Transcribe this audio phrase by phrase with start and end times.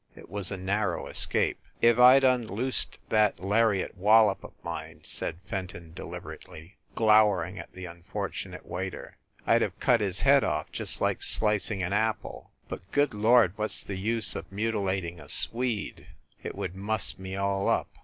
[0.15, 1.59] It was a narrow escape.
[1.79, 7.85] "If I d unloosed that lariat wallop of mine," said Fenton deliberately, glowering at the
[7.85, 12.49] unfortunate waiter, "I d have cut his head off just like slicing an apple.
[12.67, 16.07] But, good Lord, what s the use of muti lating a Swede?
[16.41, 17.87] It would muss me all up."